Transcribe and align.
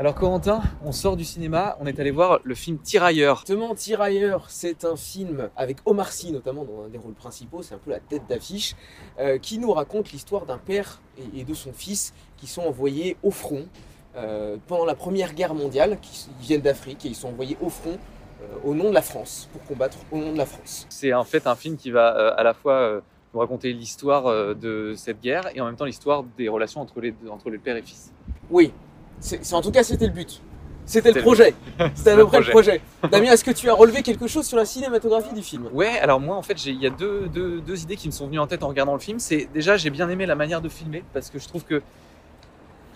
Alors 0.00 0.14
Corentin, 0.14 0.62
on 0.84 0.92
sort 0.92 1.16
du 1.16 1.24
cinéma, 1.24 1.76
on 1.80 1.86
est 1.86 1.98
allé 1.98 2.12
voir 2.12 2.38
le 2.44 2.54
film 2.54 2.78
Tirailleurs. 2.78 3.38
Justement, 3.38 3.74
Tirailleurs, 3.74 4.44
c'est 4.48 4.84
un 4.84 4.94
film 4.94 5.50
avec 5.56 5.78
Omar 5.86 6.12
Sy 6.12 6.30
notamment 6.30 6.64
dans 6.64 6.84
un 6.84 6.88
des 6.88 6.98
rôles 6.98 7.14
principaux, 7.14 7.62
c'est 7.62 7.74
un 7.74 7.78
peu 7.78 7.90
la 7.90 7.98
tête 7.98 8.22
d'affiche, 8.28 8.76
euh, 9.18 9.38
qui 9.38 9.58
nous 9.58 9.72
raconte 9.72 10.12
l'histoire 10.12 10.46
d'un 10.46 10.58
père 10.58 11.00
et, 11.18 11.40
et 11.40 11.44
de 11.44 11.52
son 11.52 11.72
fils 11.72 12.14
qui 12.36 12.46
sont 12.46 12.62
envoyés 12.62 13.16
au 13.24 13.32
front 13.32 13.66
euh, 14.14 14.56
pendant 14.68 14.84
la 14.84 14.94
Première 14.94 15.34
Guerre 15.34 15.54
mondiale, 15.54 15.98
qui 16.00 16.28
ils 16.40 16.46
viennent 16.46 16.60
d'Afrique 16.60 17.04
et 17.04 17.08
ils 17.08 17.16
sont 17.16 17.30
envoyés 17.30 17.56
au 17.60 17.68
front 17.68 17.98
euh, 18.40 18.46
au 18.62 18.76
nom 18.76 18.90
de 18.90 18.94
la 18.94 19.02
France, 19.02 19.48
pour 19.52 19.64
combattre 19.64 19.98
au 20.12 20.18
nom 20.18 20.32
de 20.32 20.38
la 20.38 20.46
France. 20.46 20.86
C'est 20.90 21.12
en 21.12 21.24
fait 21.24 21.48
un 21.48 21.56
film 21.56 21.76
qui 21.76 21.90
va 21.90 22.34
à 22.34 22.44
la 22.44 22.54
fois 22.54 23.02
nous 23.34 23.40
raconter 23.40 23.72
l'histoire 23.72 24.54
de 24.54 24.94
cette 24.96 25.20
guerre 25.20 25.50
et 25.56 25.60
en 25.60 25.66
même 25.66 25.74
temps 25.74 25.86
l'histoire 25.86 26.22
des 26.22 26.48
relations 26.48 26.82
entre 26.82 27.00
les, 27.00 27.12
entre 27.28 27.50
les 27.50 27.58
père 27.58 27.76
et 27.76 27.82
fils. 27.82 28.12
Oui, 28.48 28.72
c'est 29.20 29.52
en 29.54 29.62
tout 29.62 29.70
cas 29.70 29.82
c'était 29.82 30.06
le 30.06 30.12
but. 30.12 30.40
C'était 30.88 31.12
le 31.12 31.20
projet. 31.20 31.54
C'était 31.94 32.12
à 32.12 32.16
le 32.16 32.22
peu 32.22 32.28
près 32.28 32.40
le 32.40 32.46
projet. 32.46 32.80
Damien, 33.10 33.32
est-ce 33.32 33.44
que 33.44 33.50
tu 33.50 33.68
as 33.68 33.74
relevé 33.74 34.02
quelque 34.02 34.26
chose 34.26 34.46
sur 34.46 34.56
la 34.56 34.64
cinématographie 34.64 35.34
du 35.34 35.42
film? 35.42 35.68
Ouais, 35.74 35.98
alors 35.98 36.18
moi 36.18 36.34
en 36.34 36.40
fait 36.40 36.64
il 36.64 36.80
y 36.80 36.86
a 36.86 36.90
deux, 36.90 37.28
deux, 37.28 37.60
deux 37.60 37.82
idées 37.82 37.96
qui 37.96 38.08
me 38.08 38.12
sont 38.12 38.26
venues 38.26 38.38
en 38.38 38.46
tête 38.46 38.62
en 38.62 38.68
regardant 38.68 38.94
le 38.94 38.98
film. 38.98 39.18
C'est 39.18 39.50
déjà 39.52 39.76
j'ai 39.76 39.90
bien 39.90 40.08
aimé 40.08 40.24
la 40.24 40.34
manière 40.34 40.62
de 40.62 40.70
filmer 40.70 41.04
parce 41.12 41.28
que 41.28 41.38
je 41.38 41.46
trouve 41.46 41.64
que 41.64 41.82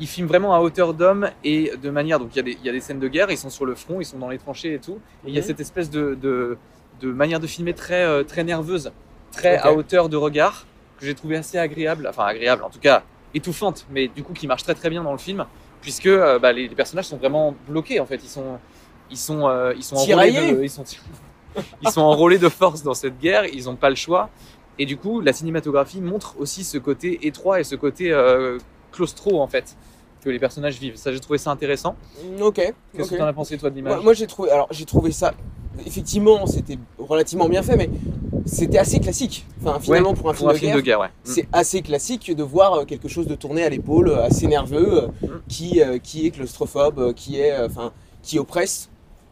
il 0.01 0.07
filme 0.07 0.27
vraiment 0.27 0.55
à 0.55 0.61
hauteur 0.61 0.95
d'homme 0.95 1.29
et 1.45 1.73
de 1.81 1.91
manière. 1.91 2.19
Donc 2.19 2.31
il 2.33 2.37
y, 2.37 2.41
a 2.41 2.43
des, 2.43 2.53
il 2.59 2.65
y 2.65 2.69
a 2.71 2.73
des 2.73 2.81
scènes 2.81 2.99
de 2.99 3.09
guerre, 3.09 3.31
ils 3.31 3.37
sont 3.37 3.51
sur 3.51 3.67
le 3.67 3.75
front, 3.75 4.01
ils 4.01 4.07
sont 4.07 4.19
dans 4.19 4.31
les 4.31 4.39
tranchées 4.39 4.73
et 4.73 4.79
tout. 4.79 4.99
Et 5.27 5.29
il 5.29 5.35
y 5.35 5.39
a 5.39 5.43
cette 5.43 5.61
espèce 5.61 5.91
de, 5.91 6.17
de, 6.21 6.57
de 7.01 7.13
manière 7.13 7.41
de 7.41 7.47
filmer 7.47 7.75
très, 7.75 8.05
euh, 8.05 8.25
très 8.25 8.43
nerveuse, 8.43 8.91
très 9.33 9.59
à 9.59 9.73
hauteur 9.73 10.09
de 10.09 10.17
regard 10.17 10.67
que 10.99 11.05
j'ai 11.05 11.15
trouvé 11.15 11.37
assez 11.37 11.59
agréable. 11.59 12.07
Enfin 12.09 12.25
agréable, 12.25 12.65
en 12.65 12.71
tout 12.71 12.81
cas 12.81 13.03
étouffante, 13.35 13.87
mais 13.91 14.09
du 14.09 14.23
coup 14.23 14.33
qui 14.33 14.47
marche 14.47 14.63
très 14.63 14.75
très 14.75 14.89
bien 14.89 15.03
dans 15.03 15.13
le 15.13 15.19
film 15.19 15.45
puisque 15.83 16.07
euh, 16.07 16.39
bah, 16.39 16.53
les, 16.53 16.69
les 16.69 16.75
personnages 16.75 17.05
sont 17.05 17.19
vraiment 17.19 17.55
bloqués 17.69 18.01
en 18.01 18.07
fait. 18.07 18.21
Ils 18.23 18.29
sont, 18.31 18.59
ils 19.11 19.19
sont, 19.19 19.47
euh, 19.47 19.75
ils 19.77 19.85
sont 19.85 19.97
enrôlés 19.97 20.53
de, 20.53 20.63
ils 20.63 20.71
sont, 20.71 20.85
ils 21.83 21.91
sont 21.91 22.01
enrôlés 22.01 22.39
de 22.39 22.49
force 22.49 22.83
dans 22.83 22.95
cette 22.95 23.19
guerre. 23.19 23.45
Ils 23.45 23.65
n'ont 23.65 23.77
pas 23.77 23.91
le 23.91 23.97
choix. 23.97 24.31
Et 24.79 24.87
du 24.87 24.97
coup, 24.97 25.21
la 25.21 25.35
cinématographie 25.35 26.01
montre 26.01 26.37
aussi 26.39 26.65
ce 26.65 26.79
côté 26.79 27.27
étroit 27.27 27.61
et 27.61 27.65
ce 27.65 27.75
côté 27.77 28.11
euh, 28.11 28.59
claustro 28.91 29.43
en 29.43 29.47
fait 29.47 29.77
que 30.25 30.31
les 30.31 30.39
personnages 30.39 30.79
vivent. 30.79 30.97
Ça, 30.97 31.13
j'ai 31.13 31.21
trouvé 31.21 31.37
ça 31.37 31.51
intéressant. 31.51 31.97
Ok. 32.41 32.55
Qu'est-ce 32.55 33.11
que 33.11 33.17
tu 33.17 33.21
en 33.23 33.27
as 33.27 33.33
pensé 33.33 33.59
toi 33.59 33.69
de 33.71 33.75
l'image 33.75 33.95
Moi, 33.95 34.03
moi, 34.03 34.13
j'ai 34.15 34.27
trouvé, 34.27 34.51
alors 34.51 34.69
j'ai 34.71 34.85
trouvé 34.85 35.11
ça, 35.11 35.35
effectivement, 35.85 36.47
c'était 36.47 36.79
relativement 36.97 37.49
bien 37.49 37.63
fait, 37.63 37.77
mais 37.77 37.91
c'était 38.47 38.79
assez 38.79 38.99
classique. 39.01 39.47
Enfin, 39.63 39.79
finalement, 39.81 40.11
Ouais, 40.11 40.17
pour 40.17 40.29
un 40.31 40.35
film, 40.35 40.49
un 40.51 40.53
de, 40.53 40.59
film 40.59 40.69
guerre, 40.71 40.77
de 40.77 40.83
guerre, 40.83 41.01
ouais. 41.01 41.07
Mm. 41.09 41.11
c'est 41.25 41.49
assez 41.53 41.83
classique 41.83 42.35
de 42.35 42.43
voir 42.43 42.75
euh, 42.75 42.85
quelque 42.85 43.09
chose 43.09 43.27
de 43.27 43.35
tourné 43.35 43.63
à 43.65 43.69
l'épaule, 43.69 44.09
euh, 44.09 44.25
assez 44.25 44.47
nerveux, 44.47 45.05
euh, 45.05 45.07
Mm. 45.27 45.29
qui, 45.49 45.83
euh, 45.83 45.99
qui 45.99 46.27
est 46.27 46.31
claustrophobe, 46.31 47.13
qui 47.15 47.39
est, 47.41 47.53
euh, 47.53 47.69
qui 48.23 48.39
oppresse. 48.39 48.89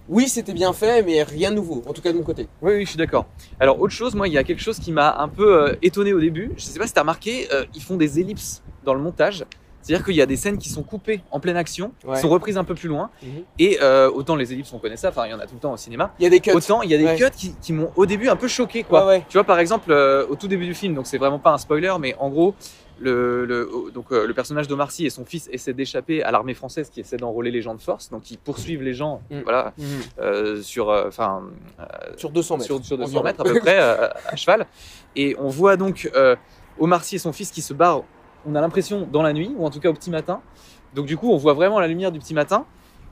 Oui, 0.09 0.29
c'était 0.29 0.53
bien 0.55 0.73
fait, 0.73 1.03
mais 1.03 1.23
rien 1.23 1.51
de 1.51 1.57
nouveau, 1.57 1.83
en 1.87 1.93
tout 1.93 2.03
cas 2.03 2.13
de 2.13 2.17
mon 2.19 2.25
côté. 2.25 2.49
Oui, 2.63 2.73
oui, 2.75 2.85
je 2.85 2.89
suis 2.91 2.99
d'accord. 2.99 3.27
Alors, 3.61 3.81
autre 3.81 3.93
chose, 3.95 4.15
moi, 4.15 4.27
il 4.27 4.35
y 4.35 4.39
a 4.39 4.43
quelque 4.45 4.63
chose 4.63 4.79
qui 4.81 4.91
m'a 4.91 5.17
un 5.21 5.29
peu 5.29 5.69
euh, 5.69 5.75
étonné 5.83 6.13
au 6.13 6.21
début. 6.21 6.51
Je 6.57 6.63
sais 6.65 6.79
pas 6.79 6.87
si 6.87 6.93
tu 6.93 6.99
as 6.99 7.03
remarqué, 7.03 7.49
ils 7.75 7.83
font 7.83 7.97
des 7.97 8.19
ellipses 8.19 8.63
dans 8.85 8.95
le 8.95 9.01
montage. 9.01 9.45
C'est-à-dire 9.83 10.05
qu'il 10.05 10.15
y 10.15 10.21
a 10.23 10.27
des 10.27 10.37
scènes 10.37 10.59
qui 10.59 10.69
sont 10.69 10.83
coupées 10.83 11.23
en 11.31 11.41
pleine 11.41 11.57
action, 11.57 11.93
Ouais. 12.05 12.17
qui 12.17 12.21
sont 12.23 12.29
reprises 12.29 12.57
un 12.59 12.65
peu 12.65 12.75
plus 12.75 12.89
loin. 12.89 13.11
Mhm. 13.23 13.29
Et 13.59 13.79
euh, 13.83 14.11
autant 14.11 14.37
les 14.37 14.53
ellipses, 14.53 14.73
on 14.73 14.79
connaît 14.79 14.97
ça, 14.97 15.09
enfin, 15.09 15.27
il 15.27 15.31
y 15.31 15.35
en 15.35 15.39
a 15.41 15.47
tout 15.47 15.55
le 15.55 15.61
temps 15.61 15.73
au 15.73 15.77
cinéma. 15.77 16.13
Il 16.19 16.25
y 16.25 16.27
a 16.27 16.31
des 16.31 16.41
cuts. 16.41 16.51
Autant 16.53 16.83
il 16.83 16.91
y 16.91 16.95
a 16.95 16.99
des 16.99 17.05
Ouais. 17.05 17.17
cuts 17.17 17.31
qui, 17.37 17.55
qui 17.61 17.73
m'ont 17.73 17.91
au 17.97 18.05
début 18.07 18.29
un 18.29 18.37
peu 18.37 18.49
choqué, 18.49 18.83
quoi. 18.85 19.07
Ouais. 19.07 19.25
Tu 19.29 19.37
vois, 19.39 19.45
par 19.45 19.59
exemple, 19.59 19.91
euh, 19.93 20.27
au 20.29 20.37
tout 20.37 20.49
début 20.49 20.67
du 20.67 20.75
film, 20.75 20.95
donc 20.95 21.07
c'est 21.07 21.19
vraiment 21.19 21.39
pas 21.39 21.53
un 21.53 21.59
spoiler, 21.59 21.95
mais 21.99 22.15
en 22.19 22.29
gros, 22.29 22.55
le, 23.03 23.47
le- 23.47 23.71
donc, 23.95 24.13
euh, 24.13 24.27
le 24.27 24.35
personnage 24.35 24.69
d'Omar 24.69 24.91
Sy 24.91 25.07
et 25.07 25.11
son 25.11 25.25
fils 25.25 25.49
essaient 25.51 25.73
d'échapper 25.73 26.23
à 26.23 26.31
l'armée 26.31 26.53
française 26.53 26.91
qui 26.91 27.01
essaie 27.01 27.17
d'enrôler 27.17 27.51
les 27.51 27.63
gens 27.63 27.75
de 27.75 27.81
force. 27.81 28.11
Donc, 28.11 28.31
ils 28.31 28.37
poursuivent 28.37 28.83
les 28.83 28.93
gens, 28.93 29.23
Mm. 29.31 29.41
voilà, 29.45 29.73
euh, 30.21 30.61
sur, 30.61 30.89
enfin, 30.91 31.43
Sur 32.19 32.29
200 32.31 32.57
mètres. 32.59 32.67
sur, 32.67 32.85
sur 32.85 32.99
200 32.99 33.09
environ. 33.09 33.25
mètres 33.25 33.41
à 33.41 33.45
peu 33.45 33.59
près 33.59 33.79
à 33.79 34.37
cheval. 34.37 34.67
Et 35.17 35.35
on 35.39 35.49
voit 35.49 35.77
donc 35.79 36.11
Omar 36.79 37.03
Sy 37.05 37.17
et 37.17 37.19
son 37.19 37.33
fils 37.33 37.51
qui 37.51 37.63
se 37.63 37.73
barrent, 37.73 38.05
on 38.47 38.55
a 38.55 38.61
l'impression, 38.61 39.07
dans 39.11 39.23
la 39.23 39.33
nuit, 39.33 39.53
ou 39.57 39.65
en 39.65 39.71
tout 39.71 39.81
cas 39.81 39.91
au 39.91 39.95
petit 39.95 40.11
matin. 40.11 40.41
Donc 40.95 41.07
du 41.07 41.17
coup, 41.17 41.31
on 41.31 41.37
voit 41.37 41.55
vraiment 41.55 41.81
la 41.81 41.89
lumière 41.89 42.13
du 42.13 42.19
petit 42.19 42.35
matin. 42.35 42.67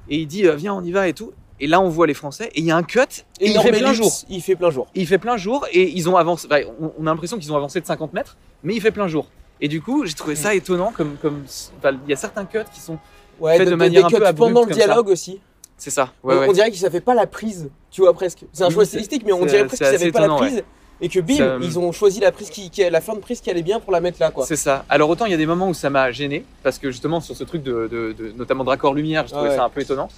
Et 0.09 0.19
il 0.19 0.27
dit, 0.27 0.47
euh, 0.47 0.55
viens, 0.55 0.75
on 0.75 0.83
y 0.83 0.91
va 0.91 1.09
et 1.09 1.13
tout. 1.13 1.33
Et 1.61 1.67
là, 1.67 1.81
on 1.81 1.89
voit 1.89 2.07
les 2.07 2.15
Français. 2.15 2.51
Et 2.55 2.61
il 2.61 2.65
y 2.65 2.71
a 2.71 2.77
un 2.77 2.83
cut. 2.83 3.01
Et 3.41 3.51
il 3.51 3.61
fait 3.61 3.73
plein 3.73 3.93
jour. 3.93 4.13
Il 4.29 4.43
fait 4.43 4.57
plein 4.57 4.71
jour. 4.71 4.87
Il 4.95 5.07
fait 5.07 5.19
plein 5.19 5.37
jour. 5.37 5.67
Et 5.73 5.91
ils 5.91 6.09
ont 6.09 6.17
avancé. 6.17 6.47
bah, 6.49 6.59
on, 6.81 7.07
a 7.07 7.11
l'impression 7.11 7.39
qu'ils 7.39 7.53
ont 7.53 7.57
avancé 7.57 7.81
de 7.81 7.87
50 7.87 8.13
mètres. 8.13 8.37
Mais 8.63 8.75
il 8.75 8.81
fait 8.81 8.91
plein 8.91 9.09
jour. 9.09 9.27
Et 9.61 9.69
du 9.69 9.83
coup, 9.83 10.07
j'ai 10.07 10.15
trouvé 10.15 10.37
ça 10.37 10.55
étonnant. 10.55 10.93
Comme, 10.97 11.17
comme, 11.21 11.45
il 11.85 12.11
y 12.11 12.13
a 12.13 12.17
certains 12.17 12.45
cuts 12.45 12.59
qui 12.73 12.81
sont. 12.81 12.99
Ouais, 13.41 13.57
Fait 13.57 13.65
de 13.65 13.71
des 13.71 13.77
manière 13.77 14.07
un 14.07 14.09
cuts 14.09 14.17
peu 14.17 14.27
abrupte 14.27 14.53
pendant 14.55 14.67
le 14.67 14.73
dialogue 14.73 15.09
aussi. 15.09 15.41
C'est 15.77 15.91
ça. 15.91 16.13
Ouais, 16.25 16.35
on, 16.35 16.41
ouais. 16.41 16.49
on 16.49 16.53
dirait 16.53 16.71
qu'ils 16.71 16.81
savaient 16.81 17.01
pas 17.01 17.15
la 17.15 17.27
prise, 17.27 17.71
tu 17.91 18.01
vois 18.01 18.13
presque. 18.13 18.45
C'est 18.53 18.65
un 18.65 18.71
choix 18.71 18.85
stylistique, 18.85 19.23
mais 19.25 19.33
on 19.33 19.47
dirait 19.47 19.65
presque 19.67 19.77
qu'ils 19.79 19.87
assez 19.87 19.99
savaient 19.99 20.13
pas 20.13 20.27
la 20.27 20.35
prise 20.35 20.65
et 21.01 21.09
que 21.09 21.21
bim, 21.21 21.37
Ça- 21.37 21.57
ils 21.63 21.79
ont 21.79 21.93
choisi 21.93 22.21
la 22.21 22.33
prise 22.33 22.51
qui, 22.51 22.71
la 22.91 23.01
fin 23.01 23.15
de 23.15 23.21
prise 23.21 23.41
qui 23.41 23.51
allait 23.51 23.63
bien 23.63 23.81
pour 23.81 23.93
la 23.93 24.01
mettre 24.01 24.19
là, 24.21 24.31
quoi. 24.31 24.45
C'est 24.47 24.57
ça. 24.57 24.85
Alors 24.89 25.09
autant 25.11 25.25
il 25.27 25.31
y 25.31 25.35
a 25.35 25.39
des 25.39 25.47
moments 25.47 25.69
où 25.69 25.75
ça 25.75 25.91
m'a 25.91 26.11
gêné 26.13 26.45
parce 26.63 26.79
que 26.79 26.91
justement 26.91 27.21
sur 27.21 27.37
ce 27.37 27.45
truc 27.45 27.63
de, 27.63 27.89
de- 27.91 28.13
de- 28.19 28.33
notamment 28.37 28.65
de 28.65 28.69
raccord 28.71 28.95
lumière, 28.95 29.27
je 29.27 29.33
trouvais 29.35 29.51
Ouais. 29.51 29.57
ça 29.57 29.65
un 29.65 29.69
peu 29.69 29.81
étonnant. 29.81 30.09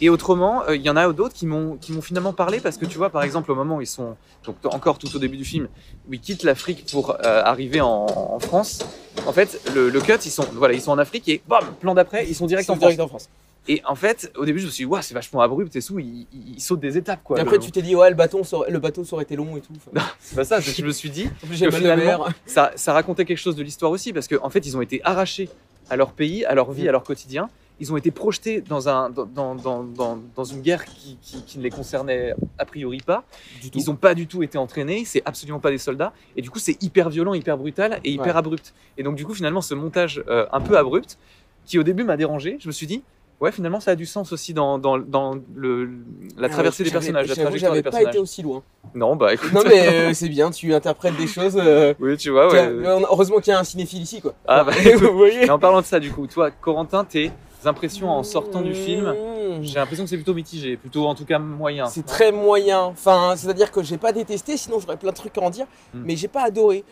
Et 0.00 0.08
autrement, 0.08 0.64
euh, 0.68 0.74
il 0.74 0.82
y 0.82 0.90
en 0.90 0.96
a 0.96 1.12
d'autres 1.12 1.34
qui 1.34 1.46
m'ont 1.46 1.76
qui 1.76 1.92
m'ont 1.92 2.00
finalement 2.02 2.32
parlé 2.32 2.58
parce 2.58 2.76
que 2.76 2.86
tu 2.86 2.98
vois 2.98 3.10
par 3.10 3.22
exemple 3.22 3.52
au 3.52 3.54
moment 3.54 3.76
où 3.76 3.80
ils 3.82 3.86
sont 3.86 4.16
donc 4.44 4.56
encore 4.64 4.98
tout 4.98 5.14
au 5.14 5.18
début 5.20 5.36
du 5.36 5.44
film 5.44 5.68
où 6.08 6.14
ils 6.14 6.18
quittent 6.20 6.42
l'Afrique 6.42 6.86
pour 6.90 7.10
euh, 7.24 7.42
arriver 7.44 7.80
en, 7.80 8.06
en 8.06 8.38
France. 8.40 8.80
En 9.26 9.32
fait, 9.32 9.60
le, 9.74 9.90
le 9.90 10.00
cut 10.00 10.14
ils 10.24 10.30
sont 10.30 10.44
voilà 10.54 10.74
ils 10.74 10.80
sont 10.80 10.90
en 10.90 10.98
Afrique 10.98 11.28
et 11.28 11.40
bam 11.46 11.62
plan 11.78 11.94
d'après 11.94 12.26
ils 12.26 12.34
sont 12.34 12.46
direct 12.46 12.68
en 12.68 12.74
France. 12.74 12.80
direct 12.80 13.00
en 13.00 13.06
France. 13.08 13.28
Et 13.68 13.80
en 13.86 13.94
fait 13.94 14.32
au 14.36 14.44
début 14.44 14.58
je 14.58 14.66
me 14.66 14.70
suis 14.70 14.84
dit 14.84 14.90
waouh 14.90 15.02
c'est 15.02 15.14
vachement 15.14 15.40
abrupt 15.40 15.74
et 15.76 15.82
tout 15.82 15.98
ils 16.00 16.26
sautent 16.58 16.80
des 16.80 16.96
étapes 16.98 17.20
quoi. 17.22 17.38
et 17.38 17.40
après, 17.42 17.56
Le- 17.56 17.62
tu 17.62 17.70
t'es 17.70 17.82
dit, 17.82 17.94
ouais, 17.94 18.10
le, 18.10 18.16
bâton, 18.16 18.42
ça 18.42 18.56
aurait- 18.56 18.70
le 18.70 18.78
bateau, 18.80 19.04
ça 19.04 19.14
aurait 19.14 19.22
été 19.24 19.36
long 19.36 19.56
et 19.56 19.60
tout. 19.60 19.72
Enfin, 19.94 20.04
c'est 20.20 20.34
pas 20.36 20.44
ça. 20.44 20.58
Je 20.60 20.84
me 20.84 20.90
suis 20.90 21.10
dit 21.10 21.28
en 21.44 21.46
plus, 21.46 21.56
j'ai 21.56 21.66
que 21.66 21.70
finalement- 21.76 22.26
ça, 22.46 22.72
ça 22.74 22.92
racontait 22.92 23.24
quelque 23.24 23.38
chose 23.38 23.54
de 23.56 23.62
l'histoire 23.62 23.92
aussi, 23.92 24.12
parce 24.12 24.26
qu'en 24.28 24.44
en 24.44 24.50
fait, 24.50 24.66
ils 24.66 24.76
ont 24.76 24.80
été 24.82 25.00
arrachés 25.04 25.48
à 25.90 25.96
leur 25.96 26.12
pays, 26.12 26.44
à 26.44 26.54
leur 26.54 26.72
vie, 26.72 26.84
Mm. 26.84 26.88
à 26.88 26.92
leur 26.92 27.02
quotidien. 27.04 27.48
Ils 27.80 27.92
ont 27.92 27.96
été 27.96 28.10
projetés 28.10 28.60
dans, 28.60 28.88
un, 28.88 29.10
dans, 29.10 29.26
dans, 29.26 29.54
dans, 29.54 29.82
dans- 29.82 30.18
dans 30.36 30.44
une 30.44 30.60
guerre 30.60 30.84
qui, 30.84 31.16
qui, 31.22 31.42
qui 31.44 31.58
ne 31.58 31.62
les 31.62 31.70
concernait 31.70 32.34
a 32.58 32.64
priori 32.64 32.98
pas. 32.98 33.24
Du 33.60 33.70
tout. 33.70 33.78
Ils 33.78 33.86
n'ont 33.86 33.96
pas 33.96 34.14
du 34.14 34.26
tout 34.26 34.42
été 34.42 34.58
entraînés, 34.58 35.04
c'est 35.04 35.22
absolument 35.24 35.58
pas 35.60 35.70
des 35.70 35.78
soldats. 35.78 36.12
Et 36.36 36.42
du 36.42 36.50
coup, 36.50 36.58
c'est 36.60 36.80
hyper 36.82 37.10
violent, 37.10 37.34
hyper 37.34 37.56
brutal 37.58 38.00
et 38.04 38.10
hyper 38.12 38.26
Ouais. 38.34 38.38
abrupt. 38.38 38.74
Et 38.98 39.02
donc, 39.02 39.16
du 39.16 39.24
coup, 39.24 39.34
finalement, 39.34 39.60
ce 39.62 39.74
montage 39.74 40.22
euh, 40.28 40.46
un 40.52 40.60
peu 40.60 40.76
abrupt, 40.78 41.16
qui 41.64 41.78
au 41.78 41.82
début 41.84 42.04
m'a 42.04 42.16
dérangé, 42.16 42.56
je 42.60 42.66
me 42.68 42.72
suis 42.72 42.86
dit, 42.86 43.02
ouais, 43.42 43.52
finalement, 43.52 43.80
ça 43.80 43.90
a 43.90 43.94
du 43.94 44.06
sens 44.06 44.32
aussi 44.32 44.54
dans, 44.54 44.78
dans, 44.78 44.96
dans 44.98 45.36
le, 45.54 45.90
la 46.38 46.48
traversée 46.48 46.84
des 46.84 46.88
J'avais- 46.90 47.00
personnages, 47.12 47.28
la 47.28 47.34
trajectoire 47.34 47.52
des 47.52 47.58
J'avais 47.58 47.82
pas 47.82 47.90
personnages. 47.90 48.14
été 48.14 48.18
aussi 48.18 48.40
loin. 48.42 48.62
Non, 48.94 49.16
bah 49.16 49.34
écoute. 49.34 49.52
Non, 49.52 49.60
mais 49.66 49.88
euh, 49.88 50.10
c'est 50.14 50.28
bien, 50.30 50.50
tu 50.50 50.72
interprètes 50.72 51.16
des 51.16 51.26
choses. 51.26 51.56
euh, 51.62 51.92
Oui, 52.00 52.16
tu 52.16 52.30
vois, 52.30 52.50
ouais. 52.50 52.70
vois, 52.72 53.00
heureusement 53.10 53.38
qu'il 53.40 53.52
y 53.52 53.54
a 53.54 53.58
un 53.58 53.64
cinéphile 53.64 54.02
ici, 54.02 54.20
quoi. 54.22 54.32
Ah, 54.46 54.64
bah, 54.64 54.72
vous 54.98 55.12
voyez 55.16 55.44
Et 55.44 55.50
en 55.50 55.58
parlant 55.58 55.80
de 55.80 55.86
ça, 55.86 56.00
du 56.00 56.10
coup, 56.12 56.26
toi, 56.26 56.50
Corentin, 56.50 57.04
tes 57.04 57.30
impressions 57.64 58.08
en 58.10 58.22
sortant 58.22 58.60
du 58.62 58.74
film, 58.74 59.14
Mmh. 59.52 59.62
j'ai 59.64 59.74
l'impression 59.74 60.04
que 60.04 60.10
c'est 60.10 60.16
plutôt 60.16 60.34
mitigé, 60.34 60.76
plutôt 60.76 61.06
en 61.06 61.14
tout 61.14 61.24
cas 61.24 61.38
moyen. 61.38 61.86
C'est 61.86 62.06
très 62.06 62.32
moyen. 62.32 62.80
Enfin, 62.84 63.34
c'est-à-dire 63.36 63.70
que 63.70 63.82
j'ai 63.82 63.98
pas 63.98 64.12
détesté, 64.12 64.56
sinon 64.56 64.78
j'aurais 64.80 64.96
plein 64.96 65.10
de 65.10 65.16
trucs 65.16 65.36
à 65.36 65.42
en 65.42 65.50
dire, 65.50 65.66
Mm. 65.92 66.02
mais 66.04 66.16
j'ai 66.16 66.28
pas 66.28 66.42
adoré. 66.44 66.84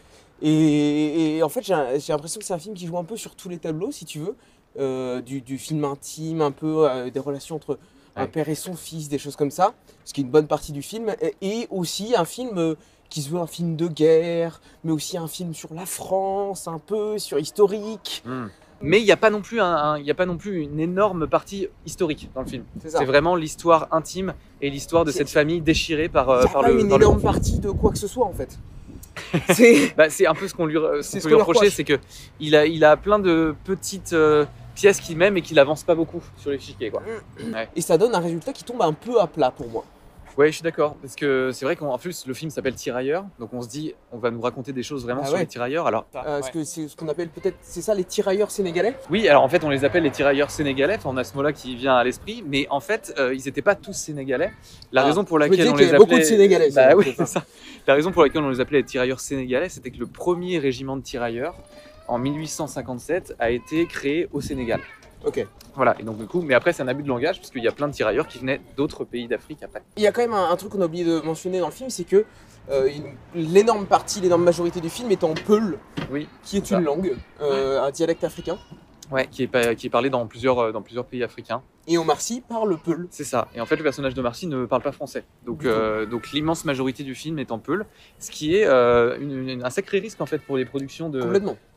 Et, 0.42 1.36
et 1.36 1.42
en 1.42 1.48
fait, 1.48 1.62
j'ai 1.64 1.74
l'impression 2.12 2.38
que 2.38 2.44
c'est 2.46 2.54
un 2.54 2.58
film 2.58 2.74
qui 2.74 2.86
joue 2.86 2.98
un 2.98 3.04
peu 3.04 3.16
sur 3.16 3.34
tous 3.34 3.48
les 3.48 3.58
tableaux, 3.58 3.90
si 3.92 4.04
tu 4.04 4.18
veux. 4.18 4.34
Euh, 4.78 5.20
du, 5.20 5.40
du 5.40 5.58
film 5.58 5.84
intime, 5.84 6.40
un 6.42 6.52
peu 6.52 6.88
euh, 6.88 7.10
des 7.10 7.18
relations 7.20 7.56
entre 7.56 7.78
un 8.16 8.22
Ouais. 8.22 8.28
père 8.28 8.48
et 8.48 8.54
son 8.54 8.74
fils, 8.74 9.08
des 9.08 9.18
choses 9.18 9.34
comme 9.36 9.50
ça, 9.50 9.72
ce 10.04 10.12
qui 10.12 10.20
est 10.20 10.24
une 10.24 10.30
bonne 10.30 10.46
partie 10.46 10.70
du 10.72 10.82
film. 10.82 11.14
Et, 11.20 11.34
et 11.40 11.66
aussi 11.70 12.14
un 12.16 12.24
film 12.24 12.56
euh, 12.56 12.74
qui 13.08 13.22
se 13.22 13.30
veut 13.30 13.38
un 13.40 13.46
film 13.48 13.74
de 13.76 13.88
guerre, 13.88 14.60
mais 14.84 14.92
aussi 14.92 15.16
un 15.18 15.26
film 15.26 15.54
sur 15.54 15.74
la 15.74 15.86
France, 15.86 16.68
un 16.68 16.78
peu 16.78 17.18
sur 17.18 17.38
historique. 17.38 18.22
Hmm. 18.24 18.46
Mais 18.82 19.00
il 19.00 19.04
n'y 19.04 19.12
a 19.12 19.16
pas 19.16 19.30
non 19.30 19.42
plus 19.42 19.60
un, 19.60 19.66
un- 19.74 19.98
il 19.98 20.06
y 20.06 20.10
a 20.10 20.14
pas 20.14 20.24
non 20.26 20.36
plus 20.38 20.62
une 20.62 20.78
énorme 20.80 21.26
partie 21.26 21.66
historique 21.84 22.30
dans 22.34 22.42
le 22.42 22.46
film. 22.46 22.64
C'est 22.86 23.04
vraiment 23.04 23.34
l'histoire 23.36 23.88
intime 23.90 24.34
et 24.62 24.70
l'histoire 24.70 25.04
de 25.04 25.10
cette 25.10 25.28
famille 25.28 25.60
déchirée 25.60 26.08
par, 26.08 26.30
euh, 26.30 26.42
y 26.42 26.44
a 26.46 26.48
par 26.48 26.62
pas 26.62 26.68
le. 26.70 26.80
une 26.80 26.88
le 26.88 26.94
énorme 26.94 27.20
partie 27.20 27.58
de 27.58 27.70
quoi 27.70 27.90
que 27.90 27.98
ce 27.98 28.06
soit 28.08 28.24
en 28.26 28.32
fait. 28.32 28.58
c'est 29.52 29.94
Bah, 29.96 30.10
c'est 30.10 30.26
un 30.26 30.34
peu 30.34 30.48
ce 30.48 30.54
qu'on 30.54 30.66
lui, 30.66 30.76
ce 30.76 31.02
C'est 31.02 31.18
qu'on 31.18 31.22
ce 31.22 31.22
peut 31.22 31.28
lui 31.28 31.32
qu'on 31.34 31.38
leur 31.38 31.46
reprocher, 31.46 31.66
reproche. 31.70 31.76
c'est 31.76 31.84
que 31.84 31.98
il 32.40 32.54
a, 32.56 32.66
il 32.66 32.84
a 32.84 32.96
plein 32.96 33.18
de 33.18 33.54
petites 33.64 34.12
euh, 34.12 34.44
pièces 34.74 35.00
qu'il 35.00 35.16
met 35.16 35.30
mais 35.30 35.42
qu'il 35.42 35.58
avance 35.58 35.82
pas 35.84 35.94
beaucoup 35.94 36.22
sur 36.36 36.50
l'échiquier, 36.50 36.90
quoi. 36.90 37.02
et 37.76 37.80
ça 37.80 37.98
donne 37.98 38.14
un 38.14 38.20
résultat 38.20 38.52
qui 38.52 38.64
tombe 38.64 38.82
un 38.82 38.92
peu 38.92 39.20
à 39.20 39.26
plat 39.26 39.50
pour 39.50 39.68
moi. 39.68 39.84
Ouais, 40.40 40.46
je 40.46 40.52
suis 40.54 40.62
d'accord. 40.62 40.94
Parce 41.02 41.16
que 41.16 41.50
c'est 41.52 41.66
vrai 41.66 41.76
qu'en 41.76 41.98
plus, 41.98 42.26
le 42.26 42.32
film 42.32 42.50
s'appelle 42.50 42.74
Tirailleurs. 42.74 43.26
Donc 43.38 43.52
on 43.52 43.60
se 43.60 43.68
dit, 43.68 43.92
on 44.10 44.16
va 44.16 44.30
nous 44.30 44.40
raconter 44.40 44.72
des 44.72 44.82
choses 44.82 45.04
vraiment 45.04 45.20
Ah 45.22 45.26
sur 45.26 45.34
ouais. 45.34 45.40
les 45.40 45.46
tirailleurs. 45.46 45.86
Alors, 45.86 46.06
Euh, 46.14 46.40
ce 46.40 46.50
que 46.50 46.64
c'est 46.64 46.88
ce 46.88 46.96
qu'on 46.96 47.08
appelle 47.08 47.28
peut-être, 47.28 47.58
c'est 47.60 47.82
ça 47.82 47.94
les 47.94 48.04
tirailleurs 48.04 48.50
sénégalais? 48.50 48.96
Oui, 49.10 49.28
alors 49.28 49.42
en 49.42 49.50
fait, 49.50 49.62
on 49.64 49.68
les 49.68 49.84
appelle 49.84 50.02
les 50.02 50.10
tirailleurs 50.10 50.50
sénégalais. 50.50 50.94
Enfin, 50.96 51.10
on 51.12 51.18
a 51.18 51.24
ce 51.24 51.34
mot-là 51.36 51.52
qui 51.52 51.76
vient 51.76 51.94
à 51.94 52.02
l'esprit. 52.04 52.42
Mais 52.48 52.66
en 52.70 52.80
fait, 52.80 53.12
euh, 53.18 53.34
ils 53.34 53.44
n'étaient 53.44 53.60
pas 53.60 53.74
tous 53.74 53.92
sénégalais. 53.92 54.50
La 54.92 55.02
Ah, 55.02 55.04
raison 55.04 55.24
pour 55.24 55.38
laquelle 55.38 55.68
on 55.68 55.74
les 55.76 55.88
avait 55.90 55.98
beaucoup 55.98 56.12
appelait. 56.12 56.20
de 56.20 56.28
Sénégalais, 56.28 56.70
Bah 56.70 56.88
c'est 56.88 56.94
oui, 56.94 57.04
c'est 57.08 57.16
c'est 57.16 57.26
ça. 57.26 57.44
La 57.86 57.92
raison 57.92 58.10
pour 58.10 58.22
laquelle 58.22 58.42
on 58.42 58.48
les 58.48 58.60
appelait 58.60 58.78
les 58.78 58.84
tirailleurs 58.84 59.20
sénégalais, 59.20 59.68
c'était 59.68 59.90
que 59.90 59.98
le 59.98 60.06
premier 60.06 60.58
régiment 60.58 60.96
de 60.96 61.02
tirailleurs, 61.02 61.54
en 62.08 62.16
1857, 62.18 63.34
a 63.38 63.50
été 63.50 63.84
créé 63.84 64.26
au 64.32 64.40
Sénégal. 64.40 64.80
Ok. 65.24 65.46
Voilà, 65.74 65.94
et 66.00 66.02
donc 66.02 66.18
du 66.18 66.26
coup, 66.26 66.40
mais 66.42 66.54
après 66.54 66.72
c'est 66.72 66.82
un 66.82 66.88
abus 66.88 67.02
de 67.02 67.08
langage 67.08 67.38
parce 67.38 67.50
qu'il 67.50 67.62
y 67.62 67.68
a 67.68 67.72
plein 67.72 67.88
de 67.88 67.92
tirailleurs 67.92 68.26
qui 68.26 68.38
venaient 68.38 68.60
d'autres 68.76 69.04
pays 69.04 69.28
d'Afrique 69.28 69.62
après. 69.62 69.82
Il 69.96 70.02
y 70.02 70.06
a 70.06 70.12
quand 70.12 70.22
même 70.22 70.32
un, 70.32 70.50
un 70.50 70.56
truc 70.56 70.72
qu'on 70.72 70.80
a 70.80 70.86
oublié 70.86 71.04
de 71.04 71.20
mentionner 71.20 71.60
dans 71.60 71.66
le 71.66 71.72
film, 71.72 71.90
c'est 71.90 72.04
que 72.04 72.24
euh, 72.70 72.88
l'énorme 73.34 73.86
partie, 73.86 74.20
l'énorme 74.20 74.44
majorité 74.44 74.80
du 74.80 74.90
film 74.90 75.10
est 75.10 75.24
en 75.24 75.34
peul, 75.34 75.78
Oui, 76.10 76.28
qui 76.42 76.56
est 76.56 76.70
une 76.70 76.80
langue, 76.84 77.16
euh, 77.40 77.82
un 77.82 77.90
dialecte 77.90 78.24
africain. 78.24 78.58
Ouais, 79.10 79.26
qui 79.30 79.42
est, 79.42 79.46
pas- 79.46 79.74
qui 79.74 79.86
est 79.86 79.90
parlé 79.90 80.10
dans 80.10 80.26
plusieurs, 80.26 80.58
euh, 80.58 80.72
dans 80.72 80.82
plusieurs 80.82 81.04
pays 81.04 81.22
africains. 81.22 81.62
Et 81.88 81.98
Omar 81.98 82.20
Sy 82.20 82.40
parle 82.40 82.78
peul. 82.78 83.08
C'est 83.10 83.24
ça. 83.24 83.48
Et 83.54 83.60
en 83.60 83.66
fait, 83.66 83.74
le 83.76 83.82
personnage 83.82 84.14
de 84.14 84.22
Marcy 84.22 84.46
ne 84.46 84.64
parle 84.66 84.82
pas 84.82 84.92
français. 84.92 85.24
Donc, 85.44 85.64
euh, 85.64 86.06
donc 86.06 86.30
l'immense 86.30 86.64
majorité 86.64 87.02
du 87.02 87.14
film 87.16 87.38
est 87.40 87.50
en 87.50 87.58
peul, 87.58 87.84
ce 88.20 88.30
qui 88.30 88.54
est 88.54 88.64
euh, 88.66 89.18
une- 89.18 89.48
une- 89.48 89.64
un 89.64 89.70
sacré 89.70 89.98
risque 89.98 90.20
en 90.20 90.26
fait 90.26 90.38
pour 90.38 90.56
les 90.56 90.64
productions 90.66 91.08
de, 91.08 91.20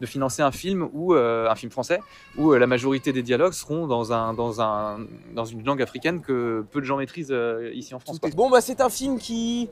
financer 0.05 0.41
un 0.43 0.51
film 0.51 0.87
ou 0.93 1.15
euh, 1.15 1.49
un 1.49 1.55
film 1.55 1.71
français 1.71 1.99
où 2.37 2.51
euh, 2.53 2.59
la 2.59 2.67
majorité 2.67 3.11
des 3.13 3.23
dialogues 3.23 3.53
seront 3.53 3.87
dans 3.87 4.11
un 4.13 4.33
dans 4.33 4.61
un 4.61 4.99
dans 5.33 5.45
une 5.45 5.63
langue 5.65 5.81
africaine 5.81 6.21
que 6.21 6.63
peu 6.71 6.79
de 6.81 6.85
gens 6.85 6.97
maîtrisent 6.97 7.31
euh, 7.31 7.71
ici 7.73 7.95
en 7.95 7.99
France. 7.99 8.19
Bon, 8.35 8.49
bah, 8.51 8.61
c'est 8.61 8.81
un 8.81 8.89
film 8.89 9.17
qui. 9.17 9.69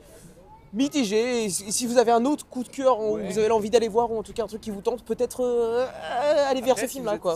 mitigé. 0.72 1.44
Et 1.44 1.48
si 1.50 1.86
vous 1.86 1.98
avez 1.98 2.12
un 2.12 2.24
autre 2.24 2.46
coup 2.48 2.62
de 2.64 2.68
cœur, 2.68 2.98
ou 2.98 3.16
Ouais. 3.16 3.28
vous 3.30 3.38
avez 3.38 3.48
l'envie 3.48 3.68
d'aller 3.68 3.88
voir, 3.88 4.10
ou 4.10 4.18
en 4.18 4.22
tout 4.22 4.32
cas 4.32 4.44
un 4.44 4.46
truc 4.46 4.62
qui 4.62 4.70
vous 4.70 4.80
tente, 4.80 5.04
peut-être 5.04 5.42
euh, 5.44 5.84
aller 6.48 6.62
vers 6.62 6.72
Après, 6.72 6.86
ce 6.86 6.88
si 6.88 6.94
film-là, 6.94 7.18
quoi. 7.18 7.30